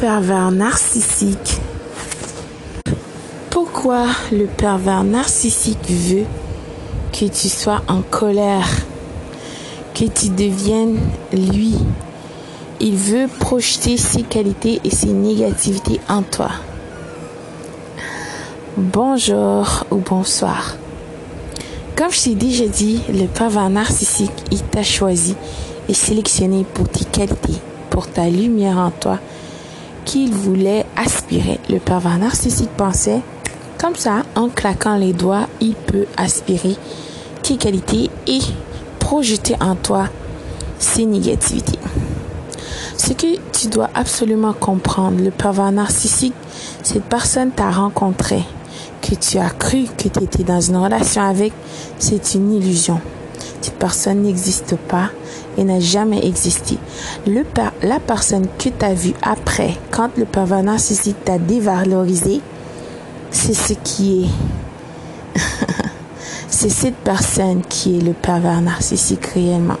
[0.00, 1.60] pervers narcissique.
[3.50, 6.24] Pourquoi le pervers narcissique veut
[7.12, 8.68] que tu sois en colère,
[9.94, 11.00] que tu deviennes
[11.32, 11.74] lui?
[12.78, 16.50] Il veut projeter ses qualités et ses négativités en toi.
[18.76, 20.76] Bonjour ou bonsoir.
[21.96, 25.34] Comme je t'ai déjà dit, le pervers narcissique, il t'a choisi
[25.88, 27.58] et sélectionné pour tes qualités,
[27.90, 29.18] pour ta lumière en toi,
[30.08, 31.60] qu'il voulait aspirer.
[31.68, 33.20] Le pervers narcissique pensait,
[33.78, 36.76] comme ça, en claquant les doigts, il peut aspirer
[37.42, 38.38] tes qualités et
[38.98, 40.08] projeter en toi
[40.78, 41.78] ses négativités.
[42.96, 46.34] Ce que tu dois absolument comprendre, le pervers narcissique,
[46.82, 48.42] cette personne t'a rencontré,
[49.02, 51.52] que tu as cru que tu étais dans une relation avec,
[51.98, 52.98] c'est une illusion.
[53.60, 55.10] Cette personne n'existe pas
[55.56, 56.78] et n'a jamais existé.
[57.82, 62.40] La personne que tu as vue après, quand le pervers narcissique t'a dévalorisé,
[63.30, 65.40] c'est ce qui est.
[66.48, 69.78] c'est cette personne qui est le pervers narcissique réellement.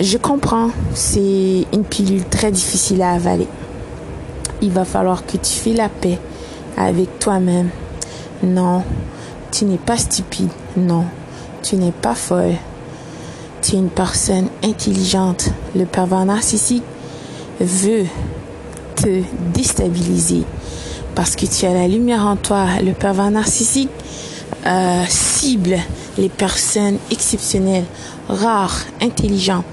[0.00, 3.46] Je comprends, c'est une pilule très difficile à avaler.
[4.60, 6.18] Il va falloir que tu fais la paix
[6.76, 7.70] avec toi-même.
[8.42, 8.82] Non,
[9.52, 10.50] tu n'es pas stupide.
[10.76, 11.04] Non,
[11.64, 12.56] tu n'es pas folle.
[13.62, 15.50] Tu es une personne intelligente.
[15.74, 16.82] Le pervers narcissique
[17.58, 18.04] veut
[18.96, 19.22] te
[19.54, 20.42] déstabiliser
[21.14, 22.66] parce que tu as la lumière en toi.
[22.84, 23.90] Le pervers narcissique
[24.66, 25.78] euh, cible
[26.18, 27.86] les personnes exceptionnelles,
[28.28, 29.64] rares, intelligentes,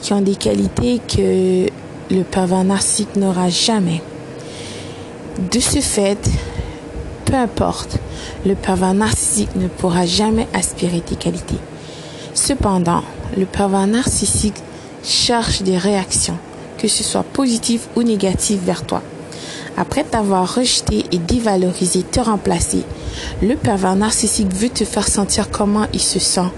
[0.00, 1.66] qui ont des qualités que
[2.14, 4.00] le pervers narcissique n'aura jamais.
[5.50, 6.18] De ce fait,
[7.32, 7.96] peu importe,
[8.44, 11.56] le pervers narcissique ne pourra jamais aspirer tes qualités.
[12.34, 13.02] Cependant,
[13.38, 14.62] le pervers narcissique
[15.02, 16.36] cherche des réactions,
[16.76, 19.00] que ce soit positives ou négatives vers toi.
[19.78, 22.84] Après t'avoir rejeté et dévalorisé, te remplacer,
[23.40, 26.50] le pervers narcissique veut te faire sentir comment il se sent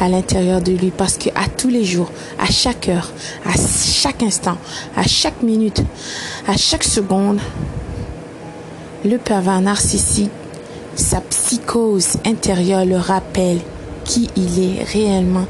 [0.00, 3.12] à l'intérieur de lui parce que à tous les jours, à chaque heure,
[3.44, 4.58] à chaque instant,
[4.96, 5.84] à chaque minute,
[6.48, 7.38] à chaque seconde,
[9.04, 10.30] le pervers narcissique,
[10.94, 13.60] sa psychose intérieure le rappelle
[14.04, 15.46] qui il est réellement,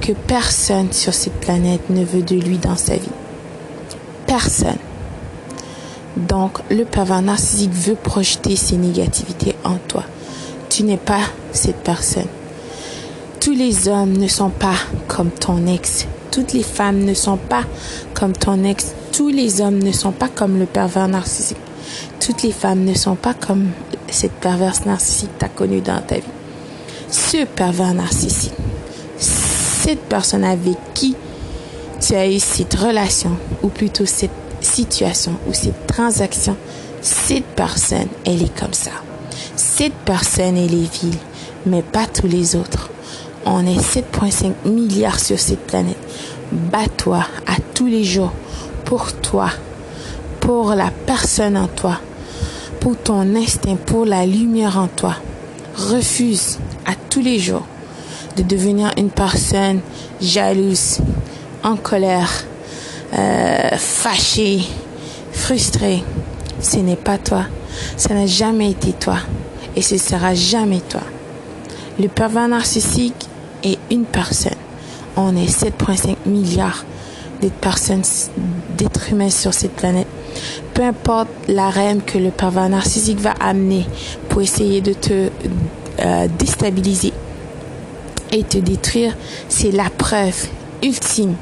[0.00, 3.08] que personne sur cette planète ne veut de lui dans sa vie.
[4.26, 4.78] Personne.
[6.16, 10.04] Donc, le pervers narcissique veut projeter ses négativités en toi.
[10.68, 11.20] Tu n'es pas
[11.52, 12.28] cette personne.
[13.40, 14.76] Tous les hommes ne sont pas
[15.08, 16.06] comme ton ex.
[16.30, 17.64] Toutes les femmes ne sont pas
[18.14, 18.94] comme ton ex.
[19.12, 21.56] Tous les hommes ne sont pas comme le pervers narcissique.
[22.20, 23.68] Toutes les femmes ne sont pas comme
[24.08, 26.22] cette perverse narcissique que tu as connue dans ta vie.
[27.10, 28.52] Ce pervers narcissique,
[29.18, 31.16] cette personne avec qui
[32.00, 34.30] tu as eu cette relation, ou plutôt cette
[34.60, 36.56] situation ou cette transaction,
[37.02, 38.90] cette personne, elle est comme ça.
[39.56, 41.18] Cette personne, elle est vile,
[41.66, 42.90] mais pas tous les autres.
[43.44, 45.96] On est 7,5 milliards sur cette planète.
[46.52, 48.32] Bats-toi à tous les jours
[48.84, 49.50] pour toi,
[50.40, 52.00] pour la personne en toi,
[52.80, 55.16] pour ton instinct, pour la lumière en toi.
[55.76, 57.66] Refuse à tous les jours
[58.36, 59.80] de devenir une personne
[60.20, 60.98] jalouse,
[61.62, 62.30] en colère,
[63.14, 64.60] euh, fâchée,
[65.32, 66.02] frustrée.
[66.60, 67.44] Ce n'est pas toi.
[67.96, 69.18] Ça n'a jamais été toi.
[69.76, 71.02] Et ce sera jamais toi.
[71.98, 73.28] Le pervers narcissique
[73.62, 74.52] est une personne.
[75.16, 76.84] On est 7,5 milliards
[77.42, 78.02] de personnes,
[78.76, 80.06] d'êtres humains sur cette planète.
[80.74, 83.86] Peu importe la reine que le pervers narcissique va amener
[84.28, 85.30] pour essayer de te
[86.00, 87.12] euh, déstabiliser
[88.32, 89.16] et te détruire,
[89.48, 90.46] c'est la preuve
[90.82, 91.34] ultime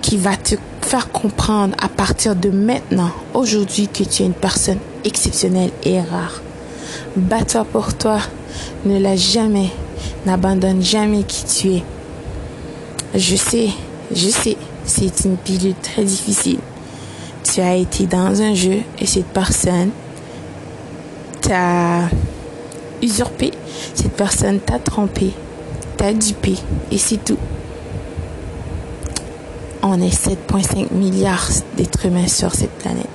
[0.00, 4.78] qui va te faire comprendre à partir de maintenant, aujourd'hui, que tu es une personne
[5.04, 6.40] exceptionnelle et rare.
[7.16, 8.18] Bats-toi pour toi.
[8.84, 9.70] Ne lâche jamais.
[10.26, 11.82] N'abandonne jamais qui tu es.
[13.14, 13.70] Je sais,
[14.14, 16.58] je sais, c'est une pilule très difficile.
[17.42, 19.90] Tu as été dans un jeu et cette personne
[21.40, 22.08] t'a
[23.02, 23.52] usurpé.
[23.94, 25.32] Cette personne t'a trompé,
[25.96, 26.54] t'a dupé
[26.90, 27.38] et c'est tout.
[29.82, 33.08] On est 7,5 milliards d'êtres humains sur cette planète.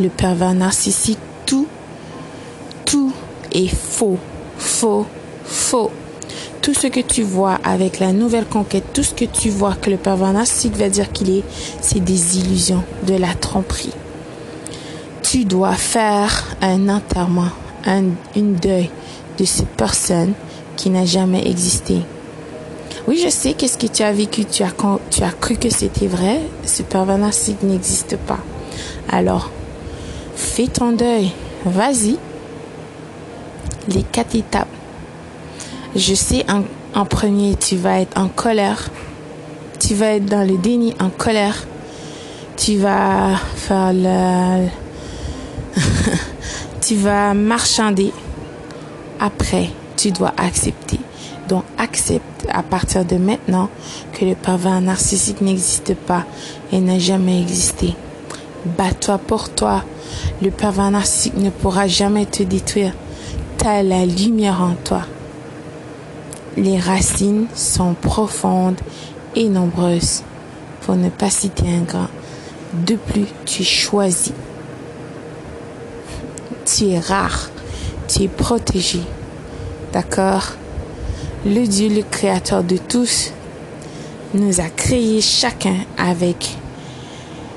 [0.00, 1.68] Le pervers narcissique, tout,
[2.86, 3.12] tout
[3.52, 4.18] est faux,
[4.56, 5.06] faux,
[5.44, 5.90] faux.
[6.64, 9.90] Tout ce que tu vois avec la nouvelle conquête, tout ce que tu vois que
[9.90, 11.42] le pervers narcissique va dire qu'il est,
[11.82, 13.92] c'est des illusions, de la tromperie.
[15.22, 17.50] Tu dois faire un enterrement,
[17.84, 18.88] un, deuil
[19.38, 20.32] de cette personne
[20.78, 21.98] qui n'a jamais existé.
[23.06, 24.72] Oui, je sais qu'est-ce que tu as vécu, tu as,
[25.10, 26.40] tu as cru que c'était vrai.
[26.64, 28.40] Ce pervers narcissique n'existe pas.
[29.10, 29.50] Alors,
[30.34, 31.30] fais ton deuil.
[31.66, 32.16] Vas-y.
[33.88, 34.73] Les quatre étapes.
[35.96, 36.44] Je sais,
[36.94, 38.90] en, premier, tu vas être en colère.
[39.78, 41.66] Tu vas être dans le déni, en colère.
[42.56, 44.66] Tu vas faire le...
[46.80, 48.12] tu vas marchander.
[49.20, 50.98] Après, tu dois accepter.
[51.48, 53.68] Donc, accepte à partir de maintenant
[54.14, 56.24] que le pervers narcissique n'existe pas
[56.72, 57.94] et n'a jamais existé.
[58.64, 59.84] Bats-toi pour toi.
[60.42, 62.94] Le pervers narcissique ne pourra jamais te détruire.
[63.58, 65.02] T'as la lumière en toi.
[66.56, 68.80] Les racines sont profondes
[69.34, 70.22] et nombreuses,
[70.82, 72.08] pour ne pas citer un grand.
[72.86, 74.32] De plus, tu es choisi.
[76.64, 77.50] Tu es rare.
[78.06, 79.00] Tu es protégé.
[79.92, 80.52] D'accord?
[81.44, 83.32] Le Dieu, le Créateur de tous,
[84.34, 86.56] nous a créés chacun avec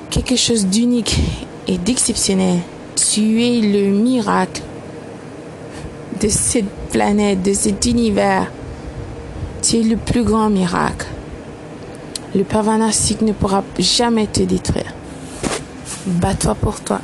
[0.09, 1.19] quelque chose d'unique
[1.67, 2.59] et d'exceptionnel.
[2.95, 4.61] Tu es le miracle
[6.21, 8.51] de cette planète, de cet univers.
[9.73, 11.07] Es le plus grand miracle.
[12.33, 14.93] Le pervers narcissique ne pourra jamais te détruire.
[16.05, 17.01] Bats-toi pour toi.